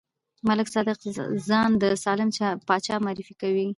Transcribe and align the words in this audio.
ملک 0.47 0.67
صادق 0.73 0.97
ځان 1.49 1.69
د 1.81 1.83
سالم 2.03 2.29
پاچا 2.67 2.95
معرفي 3.05 3.35
کوي. 3.41 3.65